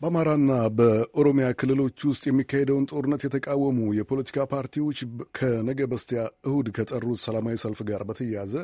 በአማራና 0.00 0.50
በኦሮሚያ 0.78 1.46
ክልሎች 1.60 2.04
ውስጥ 2.08 2.24
የሚካሄደውን 2.26 2.84
ጦርነት 2.90 3.22
የተቃወሙ 3.26 3.78
የፖለቲካ 3.96 4.44
ፓርቲዎች 4.52 4.98
ከነገ 5.38 5.80
በስቲያ 5.92 6.20
እሁድ 6.48 6.68
ከጠሩት 6.76 7.20
ሰላማዊ 7.24 7.56
ሰልፍ 7.64 7.80
ጋር 7.88 8.02
በተያያዘ 8.10 8.54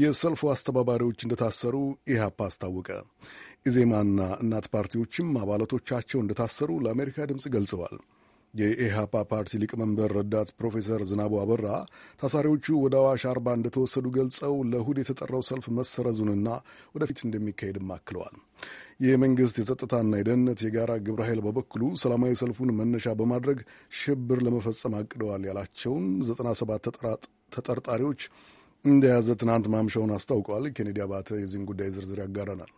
የሰልፉ 0.00 0.50
አስተባባሪዎች 0.54 1.20
እንደታሰሩ 1.22 1.76
ኢህአፓ 2.12 2.40
አስታወቀ። 2.48 2.88
ኢዜማና 3.66 4.18
እናት 4.42 4.68
ፓርቲዎችም 4.74 5.30
አባላቶቻቸው 5.42 6.22
እንደታሰሩ 6.22 6.80
ለአሜሪካ 6.84 7.28
ድምፅ 7.30 7.46
ገልጸዋል። 7.54 7.96
የኢህአፓ 8.54 9.14
ፓርቲ 9.30 9.58
ሊቀመንበር 9.60 10.10
ረዳት 10.16 10.48
ፕሮፌሰር 10.58 11.02
ዝናቡ 11.10 11.32
አበራ 11.42 11.66
ታሳሪዎቹ 12.22 12.66
ወደ 12.82 12.94
አዋሽ 13.00 13.22
አርባ 13.30 13.54
እንደተወሰዱ 13.58 14.06
ገልጸው 14.16 14.54
ለእሁድ 14.70 14.98
የተጠራው 15.00 15.42
ሰልፍ 15.48 15.66
መሰረዙንና 15.78 16.48
ወደፊት 16.94 17.20
እንደሚካሄድም 17.24 17.92
አክለዋል። 17.96 18.36
የመንግስት 19.04 19.56
የጸጥታና 19.60 20.12
የደህንነት 20.20 20.60
የጋራ 20.66 20.92
ግብረ 21.06 21.22
ኃይል 21.28 21.40
በበኩሉ 21.46 21.82
ሰላማዊ 22.02 22.34
ሰልፉን 22.42 22.76
መነሻ 22.80 23.14
በማድረግ 23.20 23.60
ሽብር 24.00 24.40
ለመፈጸም 24.46 24.96
አቅደዋል 25.00 25.44
ያላቸውን 25.50 26.06
ዘጠና 26.28 26.50
ሰባት 26.60 26.86
ተጠርጣሪዎች 27.54 28.22
እንደያዘ 28.84 29.30
ትናንት 29.40 29.66
ማምሻውን 29.72 30.14
አስታውቀዋል። 30.14 30.64
ኬኔዲ 30.76 31.00
አባተ 31.04 31.28
የዚህን 31.40 31.66
ጉዳይ 31.70 31.90
ዝርዝር 31.96 32.20
ያጋረናል። 32.22 32.70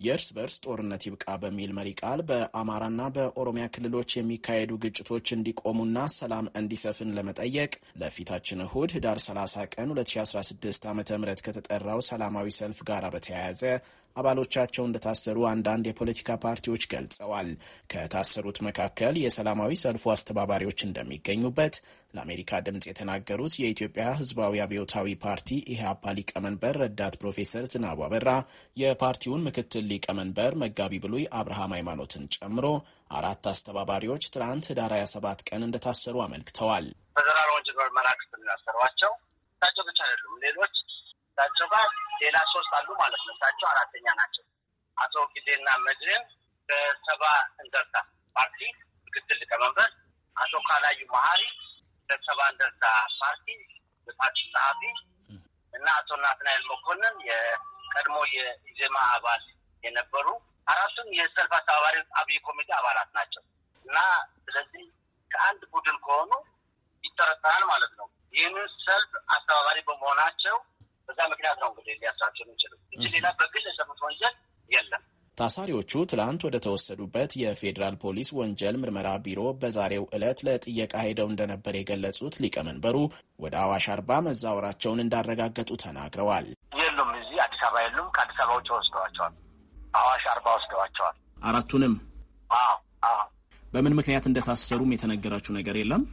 የእርስ 0.00 0.26
በርስ 0.36 0.54
ጦርነት 0.64 1.02
ይብቃ 1.06 1.24
በሚል 1.42 1.70
መሪ 1.76 1.88
ቃል 2.00 2.20
በአማራና 2.28 3.02
በኦሮሚያ 3.16 3.64
ክልሎች 3.74 4.10
የሚካሄዱ 4.16 4.72
ግጭቶች 4.84 5.26
እንዲቆሙና 5.36 5.98
ሰላም 6.16 6.46
እንዲሰፍን 6.60 7.14
ለመጠየቅ 7.16 7.72
ለፊታችን 8.02 8.64
እሁድ 8.66 8.92
ህዳር 8.96 9.20
30 9.26 9.66
ቀን 9.74 9.90
2016 9.94 10.88
ዓ 10.88 10.94
ም 10.94 11.02
ከተጠራው 11.46 12.00
ሰላማዊ 12.10 12.48
ሰልፍ 12.58 12.80
ጋር 12.90 13.06
በተያያዘ 13.14 13.62
አባሎቻቸው 14.16 14.84
እንደታሰሩ 14.86 15.38
አንዳንድ 15.50 15.84
የፖለቲካ 15.88 16.36
ፓርቲዎች 16.44 16.84
ገልጸዋል። 16.92 17.48
ከታሰሩት 17.92 18.58
መካከል 18.66 19.16
የሰላማዊ 19.22 19.72
ሰልፉ 19.82 20.04
አስተባባሪዎች 20.14 20.80
እንደሚገኙበት 20.86 21.76
ለአሜሪካ 22.14 22.60
ድምፅ 22.64 22.84
የተናገሩት 22.88 23.54
የኢትዮጵያ 23.60 24.06
ሕዝባዊ 24.18 24.54
አብዮታዊ 24.64 25.14
ፓርቲ 25.22 25.50
ኢህአፓ 25.74 26.12
ሊቀመንበር 26.18 26.74
ረዳት 26.82 27.14
ፕሮፌሰር 27.22 27.64
ዝናቡ 27.72 27.98
አበራ 28.06 28.30
የፓርቲውን 28.76 29.44
ምክትል 29.46 29.86
ሊቀመንበር 29.92 30.52
መጋቢ 30.62 31.00
ብሉይ 31.04 31.24
አብርሃም 31.38 31.74
ሃይማኖትን 31.76 32.26
ጨምሮ 32.36 32.66
አራት 33.12 33.46
አስተባባሪዎች 33.52 34.26
ትናንት 34.34 34.66
ህዳር 34.72 34.92
27 34.98 35.46
ቀን 35.48 35.64
እንደታሰሩ 35.66 36.16
አመልክተዋል። 36.24 36.86
ፌደራል 37.16 37.50
ወንጀል 37.54 37.76
ምርመራ 37.80 38.08
ክፍል 38.20 38.42
ያሰሯቸው 38.52 39.12
እሳቸው 39.62 39.84
ብቻ 39.88 39.98
አይደሉም። 40.06 40.38
ሌሎች 40.44 40.76
እሳቸው 41.28 41.66
ጋር 41.72 41.86
ሌላ 42.22 42.38
ሶስት 42.52 42.72
አሉ 42.78 42.88
ማለት 43.00 43.22
ነው። 43.26 43.32
እሳቸው 43.34 43.66
አራተኛ 43.70 44.06
ናቸው። 44.20 44.44
አቶ 44.96 45.14
ጊዜና 45.34 45.68
መድህን 45.84 46.22
ከሰባ 46.68 47.22
እንደርታ 47.62 47.94
ፓርቲ 48.36 48.58
ምክትል 49.06 49.38
ሊቀመንበር፣ 49.42 49.88
አቶ 50.36 50.52
ካላዩ 50.68 51.00
መሀሪ 51.14 51.42
ከሰባ 52.08 52.40
እንደርታ 52.52 52.84
ፓርቲ 53.20 53.46
የፓርቲ 54.08 54.38
ጸሐፊ 54.52 54.82
እና 55.74 55.86
አቶ 55.98 56.10
ናትናኤል 56.22 56.64
መኮንን 56.70 57.14
የቀድሞ 57.28 58.16
የኢዜማ 58.34 58.96
አባል 59.14 59.42
የነበሩ 59.84 60.26
አራቱም 60.66 61.08
የሰልፍ 61.18 61.52
አስተባባሪ 61.58 61.96
አብይ 62.20 62.38
ኮሚቴ 62.46 62.68
አባላት 62.78 63.08
ናቸው 63.16 63.42
እና 63.86 63.96
ስለዚህ 64.44 64.84
ከአንድ 65.30 65.62
ቡድን 65.72 65.96
ከሆኑ 66.04 66.32
ይጠረጠራል 67.04 67.64
ማለት 67.70 67.92
ነው። 68.00 68.06
ይህንን 68.34 68.68
ሰልፍ 68.84 69.12
አስተባባሪ 69.34 69.78
በመሆናቸው 69.88 70.56
በዛ 71.12 71.22
ምክንያት 71.32 71.58
ነው 71.62 71.68
እንግዲህ 71.70 71.94
ሊያስራቸው 72.00 72.42
የሚችሉ 72.44 72.72
እንጂ 72.94 73.04
ሌላ 73.14 73.26
በግል 73.38 73.64
የሰሩት 73.68 73.98
ወንጀል 74.04 74.34
የለም። 74.70 75.02
ታሳሪዎቹ 75.38 75.92
ትላንት 76.10 76.40
ወደ 76.46 76.56
ተወሰዱበት 76.64 77.30
የፌዴራል 77.40 77.94
ፖሊስ 78.02 78.28
ወንጀል 78.38 78.74
ምርመራ 78.80 79.08
ቢሮ 79.24 79.40
በዛሬው 79.60 80.04
ዕለት 80.16 80.40
ለጥየቃ 80.46 80.94
ሄደው 81.04 81.28
እንደነበር 81.30 81.74
የገለጹት 81.78 82.34
ሊቀመንበሩ 82.44 82.96
ወደ 83.40 83.54
አዋሽ 83.62 83.86
አርባ 83.94 84.20
መዛወራቸውን 84.26 85.02
እንዳረጋገጡ 85.04 85.70
ተናግረዋል። 85.84 86.48
የሉም፣ 86.80 87.10
እዚህ 87.20 87.38
አዲስ 87.46 87.62
አበባ 87.66 87.84
የሉም። 87.86 88.08
ከአዲስ 88.16 88.40
አበባ 88.42 88.56
ውጭ 88.60 88.68
ወስደዋቸዋል። 88.76 89.34
አዋሽ 89.94 90.24
አርባ 90.34 90.46
ወስደዋቸዋል። 90.56 91.16
አራቱንም? 91.44 91.94
አዎ፣ 92.56 92.74
አዎ። 93.08 93.20
በምን 93.64 93.96
ምክንያት 93.98 94.26
እንደታሰሩም 94.30 94.92
የተነገራችሁ 94.94 95.52
ነገር 95.58 95.76
የለም? 95.80 96.04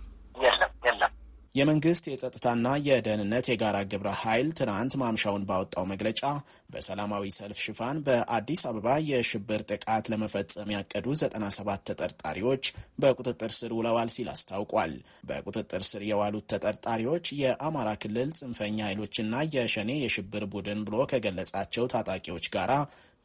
የመንግስት 1.56 2.06
የጸጥታና 2.10 2.68
የደህንነት 2.88 3.46
የጋራ 3.50 3.78
ግብረ 3.92 4.10
ኃይል 4.20 4.48
ትናንት 4.58 4.94
ማምሻውን 5.02 5.46
ባወጣው 5.50 5.86
መግለጫ 5.92 6.22
በሰላማዊ 6.74 7.32
ሰልፍ 7.38 7.60
ሽፋን 7.66 7.98
በአዲስ 8.08 8.62
አበባ 8.70 8.88
የሽብር 9.08 9.62
ጥቃት 9.72 10.10
ለመፈጸም 10.12 10.74
ያቀዱ 10.76 11.06
97 11.22 11.84
ተጠርጣሪዎች 11.90 12.64
በቁጥጥር 13.02 13.54
ስር 13.58 13.74
ውለዋል 13.80 14.12
ሲል 14.16 14.30
አስታውቋል። 14.34 14.94
በቁጥጥር 15.30 15.84
ስር 15.90 16.04
የዋሉት 16.10 16.48
ተጠርጣሪዎች 16.54 17.26
የአማራ 17.42 17.90
ክልል 18.04 18.31
ጽንፈኛ 18.40 18.78
ኃይሎችና 18.90 19.44
የሸኔ 19.56 19.92
የሽብር 20.04 20.46
ቡድን 20.54 20.81
ብሎ 20.88 20.98
ከገለጻቸው 21.14 21.88
ታጣቂዎች 21.96 22.48
ጋራ 22.56 22.72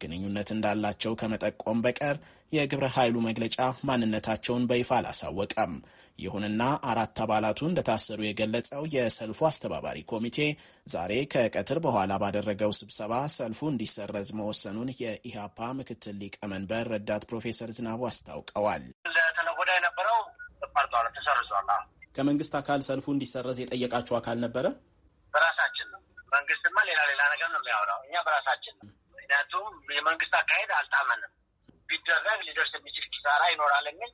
ግንኙነት 0.00 0.48
እንዳላቸው 0.54 1.12
ከመጠቆም 1.20 1.82
በቀር 1.84 2.16
የግብረ 2.52 2.86
ኃይሉ 2.96 3.16
መግለጫ 3.26 3.56
ማንነታቸውን 3.88 4.66
በይፋ 4.70 4.90
አላሳወቀም። 4.98 5.72
ይሁንና 6.18 6.62
አራት 6.88 7.16
አባላቱ 7.24 7.60
እንደታሰሩ 7.68 8.20
የገለጸው 8.24 8.82
የሰልፉ 8.92 9.38
አስተባባሪ 9.48 9.98
ኮሚቴ 10.10 10.38
ዛሬ 10.86 11.12
ከቀትር 11.32 11.78
በኋላ 11.86 12.12
ባደረገው 12.22 12.72
ስብሰባ 12.80 13.14
ሰልፉ 13.36 13.60
እንዲሰረዝ 13.72 14.30
መወሰኑን 14.38 14.90
የኢህአፓ 15.00 15.70
ምክትል 15.80 16.16
ሊቀመንበር 16.22 16.90
ረዳት 16.94 17.24
ፕሮፌሰር 17.30 17.72
ዝናቡ 17.78 18.02
አስታውቀዋል። 18.10 18.84
ለተነጎዳ 19.16 19.70
የነበረው 19.78 20.20
ተሰርዟል። 21.16 21.68
ከመንግስት 22.14 22.54
አካል 22.58 22.80
ሰልፉ 22.88 23.06
እንዲሰረዝ 23.12 23.58
የጠየቃችሁ 23.60 24.14
አካል 24.18 24.36
ነበረ? 24.44 24.66
በራሳችን 25.34 25.88
ነው። 25.94 26.00
መንግስትማ 26.32 26.76
ሌላ 26.88 27.00
ሌላ 27.10 27.22
ነገር 27.32 27.48
ነው 27.54 27.60
የሚያወራው። 27.62 28.00
እኛ 28.06 28.16
በራሳችን 28.26 28.74
ነው። 28.78 28.86
ምክንያቱም 29.16 29.66
የመንግስት 29.96 30.34
አካሄድ 30.40 30.70
አልጣመንም። 30.78 31.32
ቢደረግ 32.16 32.40
ሊደርስ 32.46 32.72
የሚችል 32.74 33.04
ኪሳራ 33.12 33.42
ይኖራል 33.52 33.86
የሚል 33.90 34.10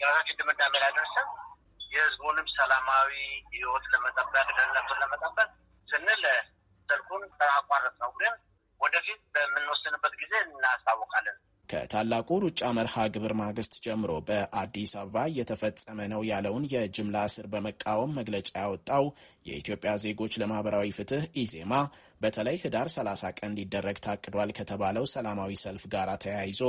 የራሳችን 0.00 0.38
ድምዳሜ 0.38 0.74
ላይ 0.82 0.90
ደርሰን 0.96 1.28
የህዝቡንም 1.90 2.46
ሰላማዊ 2.54 3.10
ህይወት 3.52 3.84
ለመጠበቅ 3.92 4.46
ደህንነቱን 4.50 5.00
ለመጠበቅ 5.02 5.48
ስንል 5.88 6.22
ሰልፉን 6.88 7.22
አቋረጥ 7.50 7.94
ነው። 8.02 8.10
ግን 8.20 8.32
ወደፊት 8.80 9.20
በምንወስንበት 9.34 10.14
ጊዜ 10.22 10.32
እናስታውቃለን። 10.46 11.36
ከታላቁ 11.72 12.28
ሩጫ 12.42 12.62
መርሃ 12.76 12.94
ግብር 13.12 13.32
ማግስት 13.40 13.74
ጀምሮ 13.84 14.12
በአዲስ 14.28 14.92
አበባ 15.00 15.22
እየተፈጸመ 15.30 15.98
ነው 16.12 16.22
ያለውን 16.28 16.64
የጅምላ 16.72 17.22
እስር 17.28 17.46
በመቃወም 17.52 18.16
መግለጫ 18.18 18.50
ያወጣው 18.58 19.04
የኢትዮጵያ 19.48 19.92
ዜጎች 20.04 20.34
ለማህበራዊ 20.42 20.90
ፍትህ 20.98 21.24
ኢዜማ 21.42 21.72
በተለይ 22.20 22.56
ህዳር 22.64 22.88
30 22.94 23.32
ቀን 23.38 23.56
ሊደረግ 23.58 23.96
ታቅዷል 24.06 24.52
ከተባለው 24.58 25.06
ሰላማዊ 25.14 25.54
ሰልፍ 25.64 25.86
ጋር 25.94 26.10
ተያይዞ 26.24 26.60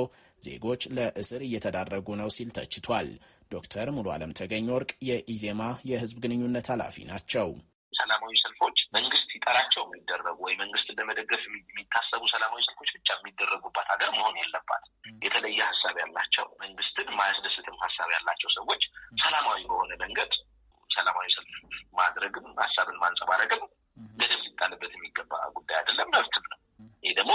ዜጎች 0.42 0.84
ለእስር 0.97 1.44
እየተዳረጉ 1.47 2.16
ነው 2.22 2.31
ሲል 2.38 2.50
ተችቷል። 2.58 3.09
ዶክተር 3.52 3.88
ሙሉ 3.96 4.08
አለም 4.13 4.34
ተገኝ 4.40 4.68
ወርቅ 4.74 4.92
የኢዜማ 5.09 5.62
የህዝብ 5.90 6.18
ግንኙነት 6.24 6.69
ኃላፊ 6.74 7.06
ናቸው። 7.12 7.50
ሰላማዊ 7.94 8.34
ሰልፎች 8.44 8.78
መንግስት 8.94 9.30
ይጠራቸው 9.36 9.81
የሚደረጉ 9.86 10.38
ወይ 10.46 10.54
መንግስትን 10.59 10.98
ለመደገፍ 11.00 11.44
የሚታሰቡ 11.48 12.22
ሰላማዊ 12.34 12.62
ሰልፎች 12.68 12.90
ብቻ 12.98 13.09
የሚደረጉባት 13.18 13.88
ሀገር 13.94 14.09
መሆን 14.18 14.36
የለባት። 14.42 14.84
የተለየ 15.26 15.59
ሀሳብ 15.70 15.96
ያላቸው 16.04 16.48
መንግስትን 16.64 17.08
ማያስደስትም 17.20 17.78
ሀሳብ 17.84 18.09
ያላቸው 18.16 18.52
ሰዎች 18.58 18.84
ሰላማዊ 19.24 19.62
በሆነ 19.70 19.92
መንገድ 20.04 20.34
ሰላማዊ 20.90 21.28
ሰልፍ 21.36 21.54
ማድረግም 22.00 22.48
ሀሳብን 22.62 23.00
ማንጸባረቅም 23.04 23.64
ገደብ 24.18 24.42
ሊጣልበት 24.46 24.92
የሚገባ 24.96 25.34
ጉዳይ 25.58 25.78
አይደለም፣ 25.80 26.10
መብትም 26.16 26.46
ነው። 26.52 26.60
ይህ 27.04 27.14
ደግሞ 27.20 27.34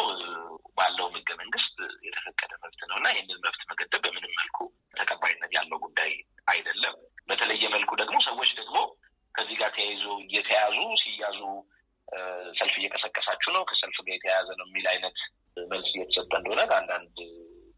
ባለው 0.79 1.07
ህገ 1.17 1.31
መንግስት 1.41 1.75
የተፈቀደ 2.07 2.53
መብት 2.63 2.81
ነው 2.91 2.97
እና 3.01 3.09
ይህንን 3.15 3.41
መብት 3.47 3.63
መገደብ 3.71 4.03
በምንም 4.07 4.33
መልኩ 4.39 4.59
ተቀባይነት 4.97 5.51
ያለው 5.59 5.79
ጉዳይ 5.87 6.13
አይደለም። 6.49 6.95
በተለየ 7.29 7.65
መልኩ 7.75 7.91
ደግሞ 8.03 8.17
ሰዎች 8.29 8.51
ደግሞ 8.61 8.77
ከዚህ 9.35 9.57
ጋር 9.61 9.71
ተያይዞ 9.75 10.05
እየተያዙ 10.25 10.79
ሲያዙ 11.03 11.41
ሰልፍ 12.59 12.75
እየቀሰቀሳችሁ 12.81 13.51
ነው፣ 13.57 13.63
ከሰልፍ 13.71 13.99
ጋር 14.07 14.15
የተያያዘ 14.15 14.49
ነው 14.61 14.67
የሚል 14.69 14.87
አይነት 14.93 15.19
መልስ 15.57 15.91
እየተሰጠ 15.95 16.33
እንደሆነ 16.49 16.63
ከአንዳንድ 16.71 17.17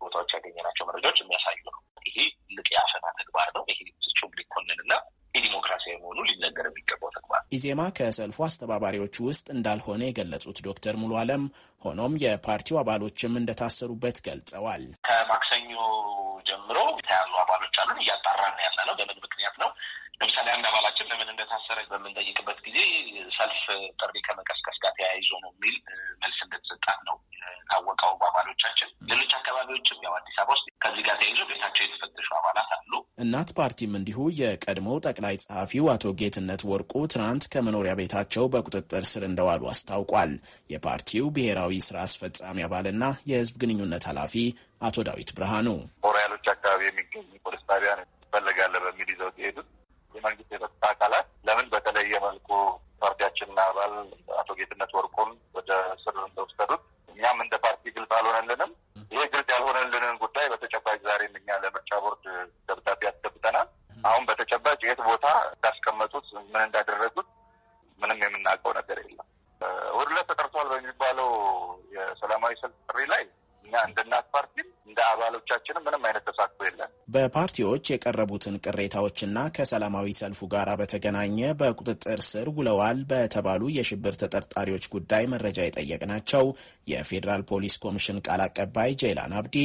ቦታዎች 0.01 0.31
ያገኘናቸው 0.37 0.85
መረጃዎች 0.89 1.19
የሚያሳዩ 1.23 1.57
ነው። 1.69 1.79
ይሄ 2.09 2.17
ትልቅ 2.41 2.67
የአፈና 2.75 3.07
ተግባር 3.19 3.49
ነው። 3.57 3.63
ይሄ 3.71 3.79
ፍጹም 4.05 4.31
ሊኮንን 4.39 4.79
እና 4.85 4.93
የዲሞክራሲያዊ 5.35 5.97
መሆኑ 6.03 6.19
ሊነገር 6.29 6.67
የሚገባው 6.69 7.11
ተግባር 7.17 7.41
ኢዜማ 7.57 7.81
ከሰልፉ 7.99 8.39
አስተባባሪዎች 8.47 9.17
ውስጥ 9.27 9.47
እንዳልሆነ 9.55 10.03
የገለጹት 10.07 10.59
ዶክተር 10.69 10.95
ሙሉ 11.03 11.13
አለም 11.21 11.43
ሆኖም 11.83 12.15
የፓርቲው 12.23 12.79
አባሎችም 12.81 13.39
እንደታሰሩበት 13.41 14.19
ገልጸዋል። 14.27 14.85
ከማክሰኞ 15.09 15.73
ጀምሮ 16.49 16.79
የተያዙ 16.95 17.33
አባሎች 17.45 17.77
አሉን። 17.83 18.01
እያጣራን 18.05 18.59
ያለ 18.67 18.79
ነው። 18.89 18.97
በምን 19.01 19.21
ምክንያት 19.27 19.57
ነው? 19.63 19.71
ለምሳሌ 20.21 20.49
አንድ 20.55 20.67
አባላችን 20.71 21.09
ለምን 21.11 21.31
እንደታሰረ 21.33 21.79
በምንጠይቅበት 21.93 22.59
ጊዜ 22.67 22.79
ሰልፍ 23.39 23.63
ጥሪ 24.01 24.17
ከመቀስቀስ 24.27 24.79
ጋር 24.85 24.93
ተያይዞ 24.99 25.31
ነው 25.45 25.53
የሚል 25.55 25.77
መልስ 26.23 26.41
እንደተሰጣት 26.47 27.01
ነው 27.09 27.17
የታወቀው 27.61 28.13
አባሎቻችን። 28.27 28.89
ሌሎች 29.11 29.33
አካባቢዎችም 29.39 29.99
ያው 30.07 30.15
አዲስ 30.19 30.37
አበባ 30.41 30.55
ውስጥ 30.57 30.67
ከዚህ 30.85 31.03
ጋር 31.07 31.17
ተያይዞ 31.21 31.41
ቤታቸው 31.51 31.85
የተፈተሹ 31.87 32.29
አባላት 32.39 32.71
አሉ። 32.77 32.93
እናት 33.25 33.51
ፓርቲም 33.59 33.97
እንዲሁ 33.99 34.19
የቀድሞው 34.41 34.97
ጠቅላይ 35.07 35.35
ጸሐፊው 35.45 35.87
አቶ 35.95 36.13
ጌትነት 36.21 36.63
ወርቁ 36.71 36.93
ትናንት 37.13 37.47
ከመኖሪያ 37.53 37.95
ቤታቸው 38.01 38.47
በቁጥጥር 38.55 39.07
ስር 39.11 39.25
እንደዋሉ 39.29 39.63
አስታውቋል። 39.73 40.33
የፓርቲው 40.71 41.27
ብሔራዊ 41.37 41.81
ስራ 41.89 41.99
አስፈጻሚ 42.07 42.59
አባልና 42.67 43.03
የህዝብ 43.31 43.57
ግንኙነት 43.63 44.07
ኃላፊ 44.11 44.35
አቶ 44.83 44.99
ዳዊት 45.09 45.31
ብርሃኑ 45.37 45.69
ሞሪያሎች 46.05 46.47
አካባቢ 46.53 46.83
የሚገኝ 46.89 47.27
ፖሊስ 47.45 47.65
ጣቢያ 47.71 47.93
ይፈለጋለ 48.25 48.75
በሚል 48.85 49.09
ይዘው 49.13 49.31
ሲሄዱት 49.37 49.69
የመንግስት 50.15 50.51
የጸጥታ 50.55 50.85
አካላት 50.93 51.27
ለምን 51.49 51.67
በተለየ 51.73 52.13
መልኩ 52.25 52.49
ፓርቲያችንና 53.03 53.61
አባል 53.71 53.93
አቶ 54.41 54.49
ጌትነት 54.59 54.91
ወርቁን 54.97 55.29
ወደ 55.57 55.71
ስር 56.03 56.15
እንደወሰዱት 56.23 56.83
እኛም 57.21 57.39
እንደ 57.45 57.55
ፓርቲ 57.65 57.83
ግልጽ 57.97 58.13
አልሆነልንም። 58.19 58.71
ይሄ 59.13 59.23
ግልጽ 59.33 59.49
ያልሆነልንን 59.53 60.15
ጉዳይ 60.23 60.47
በተጨባጭ 60.53 60.99
ዛሬም 61.07 61.35
እኛ 61.39 61.49
ለምርጫ 61.63 61.91
ቦርድ 62.05 62.25
ደብዳቤ 62.69 63.03
አስገብተናል። 63.11 63.69
አሁን 64.05 64.23
በተጨባጭ 64.29 64.81
የት 64.83 65.01
ቦታ 65.09 65.27
እንዳስቀመጡት 65.49 66.27
ምን 66.45 66.63
እንዳደረጉት 66.63 67.29
ምንም 68.01 68.23
የምናውቀው 68.25 68.73
ነገር 68.79 68.99
የለም። 69.03 69.27
እሑድ 69.91 70.11
ተጠርቷል 70.31 70.69
በሚባለው 70.73 71.29
የሰላማዊ 71.97 72.55
ሰልፍ 72.63 72.79
ጥሪ 72.89 73.05
ላይ 73.13 73.23
እኛ 73.65 73.75
እንደ 73.87 73.99
እናት 74.05 74.27
ፓርቲም 74.35 74.69
እንደ 74.91 75.01
አባሎቻችንም 75.11 75.85
ምንም 75.87 76.05
አይነት 76.07 76.25
ተሳትፎ 76.29 76.61
የለን። 76.67 76.91
በፓርቲዎች 77.15 77.85
የቀረቡትን 77.93 78.57
ቅሬታዎችና 78.65 79.39
ከሰላማዊ 79.57 80.09
ሰልፉ 80.21 80.41
ጋር 80.55 80.69
በተገናኘ 80.81 81.39
በቁጥጥር 81.61 82.21
ስር 82.29 82.49
ውለዋል 82.57 82.99
በተባሉ 83.11 83.63
የሽብር 83.77 84.17
ተጠርጣሪዎች 84.23 84.87
ጉዳይ 84.95 85.25
መረጃ 85.33 85.59
የጠየቅናቸው 85.65 86.45
የፌዴራል 86.89 87.45
ፖሊስ 87.51 87.77
ኮሚሽን 87.85 88.21
ቃል 88.27 88.43
አቀባይ 88.47 88.93
ጄይላን 89.03 89.37
አብዲ 89.41 89.57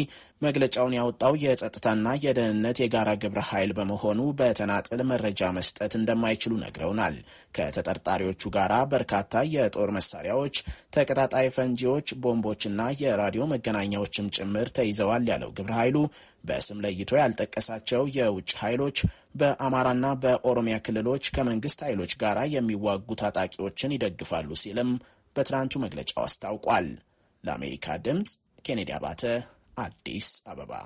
መግለጫውን 0.41 0.95
ያወጣው 0.97 1.33
የጸጥታና 1.43 2.07
የደህንነት 2.23 2.77
የጋራ 2.81 3.09
ግብረ 3.21 3.41
ኃይል 3.49 3.71
በመሆኑ 3.77 4.21
በተናጥል 4.39 5.01
መረጃ 5.11 5.51
መስጠት 5.57 5.93
እንደማይችሉ 5.99 6.53
ነግረውናል። 6.63 7.15
ከተጠርጣሪዎቹ 7.57 8.43
ጋር 8.55 8.63
በርካታ 8.91 9.23
የጦር 9.53 9.89
መሳሪያዎች፣ 9.97 10.55
ተቀጣጣይ 10.95 11.47
ፈንጂዎች፣ 11.55 12.07
ቦምቦችና 12.23 12.81
የራዲዮ 13.01 13.43
መገናኛዎችም 13.87 14.29
ጭምር 14.35 14.67
ተይዘዋል 14.77 15.23
ያለው 15.31 15.49
ግብረ 15.57 15.71
ኃይሉ 15.79 15.97
በስም 16.43 16.81
ለይቶ 16.85 17.11
ያልጠቀሳቸው 17.19 18.01
የውጭ 18.15 18.51
ኃይሎች 18.61 18.97
በአማራና 19.39 20.05
በኦሮሚያ 20.23 20.75
ክልሎች 20.85 21.25
ከመንግስት 21.35 21.79
ኃይሎች 21.87 22.13
ጋር 22.21 22.37
የሚዋጉ 22.55 23.09
ታጣቂዎችን 23.21 23.95
ይደግፋሉ 23.95 24.49
ሲልም 24.63 24.91
በትናንቱ 25.35 25.73
መግለጫው 25.85 26.23
አስታውቋል። 26.25 26.87
ለአሜሪካ 27.43 27.97
ድምፅ 28.05 28.31
ኬኔዲ 28.65 28.91
አባተ 28.97 29.23
አዲስ 29.77 30.29
አበባ 30.51 30.73